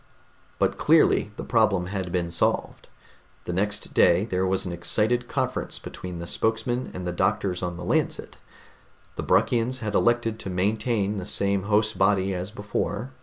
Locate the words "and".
6.95-7.05